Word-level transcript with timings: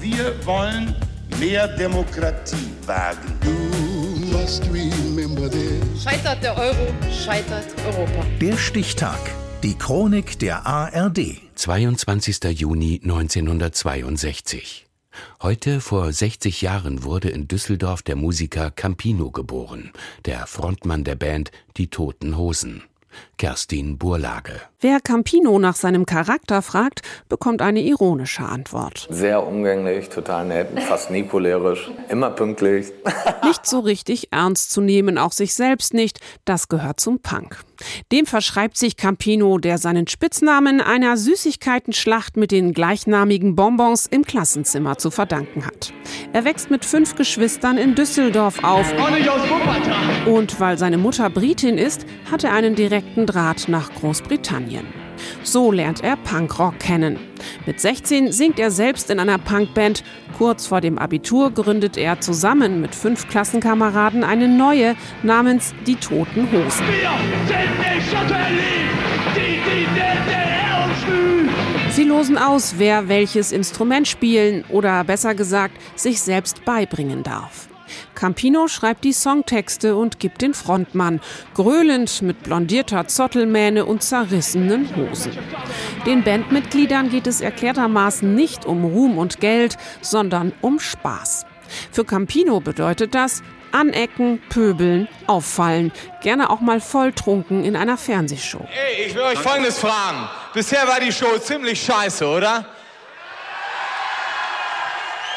Wir 0.00 0.34
wollen 0.46 0.94
mehr 1.38 1.68
Demokratie 1.76 2.70
wagen. 2.86 3.38
Scheitert 6.02 6.42
der 6.42 6.56
Euro, 6.56 6.86
scheitert 7.10 7.66
Europa. 7.86 8.24
Der 8.40 8.56
Stichtag. 8.56 9.18
Die 9.62 9.76
Chronik 9.76 10.38
der 10.38 10.66
ARD. 10.66 11.36
22. 11.54 12.44
Juni 12.58 13.00
1962. 13.02 14.86
Heute 15.42 15.82
vor 15.82 16.10
60 16.10 16.62
Jahren 16.62 17.04
wurde 17.04 17.28
in 17.28 17.46
Düsseldorf 17.46 18.00
der 18.00 18.16
Musiker 18.16 18.70
Campino 18.70 19.30
geboren, 19.30 19.92
der 20.24 20.46
Frontmann 20.46 21.04
der 21.04 21.16
Band 21.16 21.50
Die 21.76 21.88
Toten 21.88 22.38
Hosen. 22.38 22.84
Kerstin 23.38 23.98
Burlage. 23.98 24.60
Wer 24.80 25.00
Campino 25.00 25.58
nach 25.58 25.76
seinem 25.76 26.06
Charakter 26.06 26.62
fragt, 26.62 27.02
bekommt 27.28 27.62
eine 27.62 27.80
ironische 27.80 28.42
Antwort. 28.42 29.08
Sehr 29.10 29.46
umgänglich, 29.46 30.08
total 30.08 30.46
nett, 30.46 30.68
fast 30.80 31.10
nie 31.10 31.24
cholerisch, 31.24 31.90
immer 32.08 32.30
pünktlich. 32.30 32.86
Nicht 33.44 33.66
so 33.66 33.80
richtig 33.80 34.28
ernst 34.32 34.70
zu 34.70 34.80
nehmen, 34.80 35.18
auch 35.18 35.32
sich 35.32 35.54
selbst 35.54 35.94
nicht, 35.94 36.20
das 36.44 36.68
gehört 36.68 37.00
zum 37.00 37.20
Punk. 37.20 37.64
Dem 38.12 38.26
verschreibt 38.26 38.76
sich 38.76 38.96
Campino, 38.96 39.58
der 39.58 39.78
seinen 39.78 40.06
Spitznamen 40.06 40.80
einer 40.80 41.16
Süßigkeitenschlacht 41.16 42.36
mit 42.36 42.50
den 42.52 42.72
gleichnamigen 42.74 43.56
Bonbons 43.56 44.06
im 44.06 44.24
Klassenzimmer 44.24 44.98
zu 44.98 45.10
verdanken 45.10 45.66
hat. 45.66 45.92
Er 46.32 46.44
wächst 46.44 46.70
mit 46.70 46.84
fünf 46.84 47.16
Geschwistern 47.16 47.78
in 47.78 47.94
Düsseldorf 47.94 48.62
auf. 48.62 48.92
Und 50.26 50.60
weil 50.60 50.78
seine 50.78 50.98
Mutter 50.98 51.30
Britin 51.30 51.78
ist, 51.78 52.04
hat 52.30 52.44
er 52.44 52.52
einen 52.52 52.74
direkten 52.74 52.99
Draht 53.26 53.68
nach 53.68 53.92
Großbritannien. 53.94 54.86
So 55.42 55.72
lernt 55.72 56.02
er 56.02 56.16
Punkrock 56.16 56.78
kennen. 56.78 57.18
Mit 57.66 57.80
16 57.80 58.32
singt 58.32 58.58
er 58.58 58.70
selbst 58.70 59.10
in 59.10 59.18
einer 59.18 59.38
Punkband. 59.38 60.02
Kurz 60.36 60.66
vor 60.66 60.80
dem 60.80 60.98
Abitur 60.98 61.50
gründet 61.50 61.96
er 61.96 62.20
zusammen 62.20 62.80
mit 62.80 62.94
fünf 62.94 63.28
Klassenkameraden 63.28 64.24
eine 64.24 64.48
neue 64.48 64.96
namens 65.22 65.74
Die 65.86 65.96
Toten 65.96 66.48
Hosen. 66.52 66.86
Sie 71.90 72.04
losen 72.04 72.38
aus, 72.38 72.74
wer 72.78 73.08
welches 73.08 73.52
Instrument 73.52 74.06
spielen 74.06 74.64
oder 74.68 75.04
besser 75.04 75.34
gesagt 75.34 75.74
sich 75.96 76.20
selbst 76.20 76.64
beibringen 76.64 77.22
darf. 77.22 77.69
Campino 78.14 78.68
schreibt 78.68 79.04
die 79.04 79.12
Songtexte 79.12 79.96
und 79.96 80.18
gibt 80.18 80.42
den 80.42 80.54
Frontmann, 80.54 81.20
gröhlend 81.54 82.22
mit 82.22 82.42
blondierter 82.42 83.06
Zottelmähne 83.06 83.84
und 83.84 84.02
zerrissenen 84.02 84.94
Hosen. 84.96 85.32
Den 86.06 86.22
Bandmitgliedern 86.22 87.10
geht 87.10 87.26
es 87.26 87.40
erklärtermaßen 87.40 88.34
nicht 88.34 88.64
um 88.64 88.84
Ruhm 88.84 89.18
und 89.18 89.40
Geld, 89.40 89.76
sondern 90.00 90.52
um 90.60 90.80
Spaß. 90.80 91.46
Für 91.92 92.04
Campino 92.04 92.60
bedeutet 92.60 93.14
das 93.14 93.42
Anecken, 93.72 94.42
pöbeln, 94.48 95.08
auffallen, 95.26 95.92
gerne 96.22 96.50
auch 96.50 96.60
mal 96.60 96.80
volltrunken 96.80 97.64
in 97.64 97.76
einer 97.76 97.96
Fernsehshow. 97.96 98.66
Ey, 98.72 99.06
ich 99.06 99.14
will 99.14 99.22
euch 99.22 99.38
Folgendes 99.38 99.78
fragen. 99.78 100.28
Bisher 100.52 100.86
war 100.88 100.98
die 100.98 101.12
Show 101.12 101.38
ziemlich 101.38 101.80
scheiße, 101.80 102.26
oder? 102.26 102.66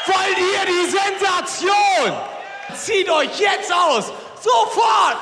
Wollt 0.06 0.38
ihr 0.38 0.66
die 0.66 0.90
Sensation? 0.90 2.33
Zieht 2.72 3.08
euch 3.10 3.38
jetzt 3.38 3.72
aus! 3.72 4.12
Sofort! 4.40 5.16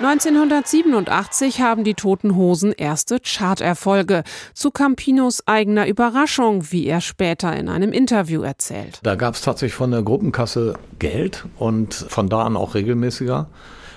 1987 0.00 1.60
haben 1.60 1.84
die 1.84 1.94
Toten 1.94 2.34
Hosen 2.34 2.72
erste 2.72 3.20
Charterfolge. 3.20 4.24
Zu 4.52 4.72
Campinos 4.72 5.46
eigener 5.46 5.86
Überraschung, 5.86 6.72
wie 6.72 6.86
er 6.86 7.00
später 7.00 7.54
in 7.54 7.68
einem 7.68 7.92
Interview 7.92 8.42
erzählt. 8.42 8.98
Da 9.04 9.14
gab 9.14 9.34
es 9.34 9.42
tatsächlich 9.42 9.74
von 9.74 9.92
der 9.92 10.02
Gruppenkasse 10.02 10.74
Geld 10.98 11.44
und 11.58 11.94
von 11.94 12.28
da 12.28 12.42
an 12.42 12.56
auch 12.56 12.74
regelmäßiger. 12.74 13.48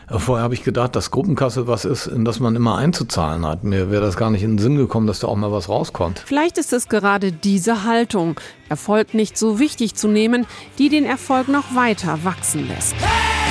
Vorher 0.10 0.44
habe 0.44 0.54
ich 0.54 0.64
gedacht, 0.64 0.96
dass 0.96 1.12
Gruppenkasse 1.12 1.68
was 1.68 1.84
ist, 1.84 2.08
in 2.08 2.24
das 2.24 2.40
man 2.40 2.56
immer 2.56 2.78
einzuzahlen 2.78 3.46
hat. 3.46 3.66
Mir 3.66 3.92
wäre 3.92 4.02
das 4.02 4.16
gar 4.16 4.30
nicht 4.30 4.44
in 4.44 4.52
den 4.52 4.58
Sinn 4.58 4.78
gekommen, 4.78 5.06
dass 5.06 5.20
da 5.20 5.28
auch 5.28 5.36
mal 5.36 5.52
was 5.52 5.68
rauskommt. 5.68 6.24
Vielleicht 6.26 6.58
ist 6.58 6.72
es 6.72 6.88
gerade 6.88 7.34
diese 7.34 7.84
Haltung, 7.84 8.40
Erfolg 8.70 9.14
nicht 9.14 9.38
so 9.38 9.60
wichtig 9.60 9.96
zu 9.96 10.08
nehmen, 10.08 10.46
die 10.78 10.88
den 10.88 11.06
Erfolg 11.06 11.50
noch 11.50 11.76
weiter 11.76 12.20
wachsen 12.24 12.68
lässt. 12.68 12.96
Hey! 13.00 13.47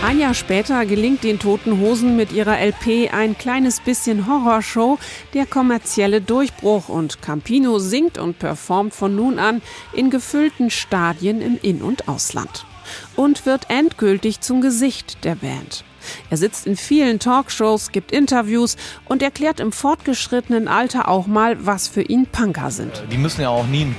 Ein 0.00 0.20
Jahr 0.20 0.34
später 0.34 0.86
gelingt 0.86 1.24
den 1.24 1.40
Toten 1.40 1.80
Hosen 1.80 2.16
mit 2.16 2.30
ihrer 2.30 2.60
LP 2.60 3.12
ein 3.12 3.36
kleines 3.36 3.80
bisschen 3.80 4.28
Horrorshow, 4.28 4.96
der 5.34 5.44
kommerzielle 5.44 6.20
Durchbruch 6.20 6.88
und 6.88 7.20
Campino 7.20 7.80
singt 7.80 8.16
und 8.16 8.38
performt 8.38 8.94
von 8.94 9.16
nun 9.16 9.40
an 9.40 9.60
in 9.92 10.08
gefüllten 10.08 10.70
Stadien 10.70 11.42
im 11.42 11.58
In- 11.60 11.82
und 11.82 12.08
Ausland 12.08 12.64
und 13.16 13.44
wird 13.44 13.70
endgültig 13.70 14.40
zum 14.40 14.60
Gesicht 14.60 15.24
der 15.24 15.34
Band. 15.34 15.84
Er 16.30 16.36
sitzt 16.36 16.66
in 16.66 16.76
vielen 16.76 17.18
Talkshows, 17.18 17.90
gibt 17.90 18.12
Interviews 18.12 18.76
und 19.06 19.20
erklärt 19.20 19.58
im 19.58 19.72
fortgeschrittenen 19.72 20.68
Alter 20.68 21.08
auch 21.08 21.26
mal, 21.26 21.66
was 21.66 21.88
für 21.88 22.02
ihn 22.02 22.26
Punker 22.26 22.70
sind. 22.70 23.02
Die 23.10 23.18
müssen 23.18 23.42
ja 23.42 23.48
auch 23.48 23.66
nie 23.66 23.92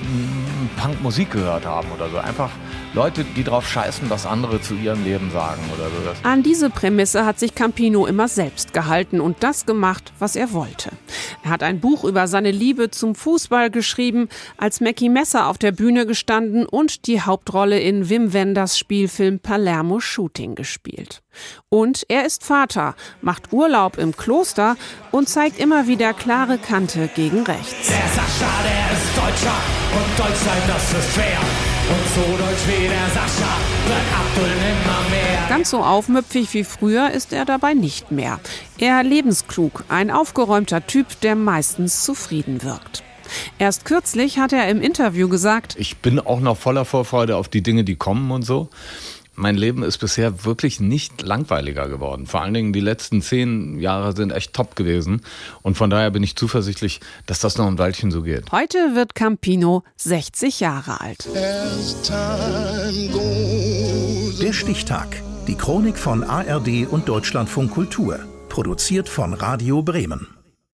Punkmusik 0.82 1.32
gehört 1.32 1.66
haben 1.66 1.92
oder 1.92 2.10
so. 2.10 2.18
Einfach 2.18 2.52
Leute, 2.94 3.24
die 3.24 3.44
drauf 3.44 3.68
scheißen, 3.68 4.10
was 4.10 4.26
andere 4.26 4.62
zu 4.62 4.74
ihrem 4.74 5.04
Leben 5.04 5.30
sagen 5.32 5.62
oder 5.76 5.90
so. 5.90 6.28
An 6.28 6.42
diese 6.42 6.72
Prämisse 6.72 7.24
hat 7.24 7.38
sich 7.38 7.54
Campino 7.54 8.08
immer 8.08 8.28
selbst 8.28 8.74
gehalten 8.74 9.22
und 9.22 9.44
das 9.44 9.68
gemacht, 9.68 10.12
was 10.18 10.36
er 10.36 10.54
wollte. 10.54 10.90
Er 11.44 11.52
hat 11.52 11.62
ein 11.62 11.80
Buch 11.80 12.04
über 12.04 12.28
seine 12.28 12.50
Liebe 12.50 12.90
zum 12.90 13.14
Fußball 13.14 13.70
geschrieben, 13.70 14.28
als 14.58 14.82
Mackie 14.82 15.10
Messer 15.10 15.48
auf 15.48 15.60
der 15.60 15.72
Bühne 15.72 16.08
gestanden 16.08 16.66
und 16.66 17.06
die 17.06 17.22
Hauptrolle 17.22 17.80
in 17.80 18.10
Wim 18.10 18.34
Wenders 18.34 18.80
Spielfilm 18.80 19.40
Palermo 19.40 20.00
Shooting 20.00 20.56
gespielt. 20.56 21.22
Und 21.70 22.06
er 22.10 22.26
ist 22.26 22.44
Vater, 22.44 22.96
macht 23.22 23.54
Urlaub 23.54 24.00
im 24.00 24.18
Kloster 24.18 24.76
und 25.12 25.30
zeigt 25.30 25.60
immer 25.60 25.88
wieder 25.88 26.14
klare 26.14 26.58
Kante 26.58 27.08
gegen 27.16 27.44
rechts. 27.44 27.88
Der 27.88 27.98
Sascha, 27.98 28.52
der 28.64 28.98
ist 28.98 29.16
Deutscher 29.16 29.56
und 29.94 30.20
Deutsch 30.20 30.40
sein, 30.44 30.62
das 30.68 30.94
ist 30.94 31.14
schwer. 31.14 31.69
Und 31.90 32.08
so 32.16 32.22
deutsch 32.38 32.68
wie 32.68 32.88
der 32.88 33.08
Sascha 33.10 33.58
wird 33.88 34.00
Abdul 34.16 34.46
immer 34.46 35.10
mehr. 35.10 35.50
Ganz 35.50 35.72
so 35.72 35.80
aufmüpfig 35.80 36.54
wie 36.54 36.64
früher 36.64 37.12
ist 37.12 37.34
er 37.34 37.46
dabei 37.46 37.74
nicht 37.74 38.12
mehr. 38.12 38.40
Er 38.78 39.04
lebensklug, 39.04 39.84
ein 39.90 40.12
aufgeräumter 40.12 40.86
Typ, 40.86 41.20
der 41.22 41.36
meistens 41.36 42.04
zufrieden 42.04 42.62
wirkt. 42.62 43.04
Erst 43.58 43.86
kürzlich 43.86 44.40
hat 44.40 44.54
er 44.54 44.70
im 44.70 44.82
Interview 44.82 45.30
gesagt, 45.30 45.76
ich 45.78 45.98
bin 45.98 46.20
auch 46.20 46.40
noch 46.40 46.58
voller 46.58 46.86
Vorfreude 46.86 47.38
auf 47.38 47.48
die 47.48 47.62
Dinge, 47.62 47.84
die 47.84 47.96
kommen 47.96 48.32
und 48.32 48.44
so 48.44 48.70
mein 49.40 49.56
Leben 49.56 49.84
ist 49.84 49.98
bisher 49.98 50.46
wirklich 50.46 50.80
nicht 50.80 51.22
langweiliger 51.22 51.88
geworden. 51.88 52.28
Vor 52.28 52.42
allen 52.42 52.54
Dingen 52.54 52.74
die 52.74 52.82
letzten 52.82 53.22
zehn 53.22 53.80
Jahre 53.80 54.16
sind 54.16 54.32
echt 54.32 54.54
top 54.54 54.76
gewesen. 54.76 55.22
Und 55.62 55.76
von 55.76 55.90
daher 55.90 56.12
bin 56.12 56.24
ich 56.24 56.36
zuversichtlich, 56.36 57.00
dass 57.26 57.40
das 57.40 57.58
noch 57.58 57.68
ein 57.68 57.78
Weilchen 57.78 58.12
so 58.12 58.22
geht. 58.22 58.52
Heute 58.52 58.96
wird 58.96 59.16
Campino 59.16 59.84
60 59.96 60.60
Jahre 60.60 61.02
alt. 61.02 61.28
Der 64.42 64.54
Stichtag. 64.54 65.24
Die 65.48 65.56
Chronik 65.56 65.98
von 65.98 66.24
ARD 66.24 66.88
und 66.90 67.08
Deutschlandfunk 67.08 67.72
Kultur. 67.72 68.20
Produziert 68.50 69.08
von 69.10 69.34
Radio 69.34 69.82
Bremen. 69.82 70.39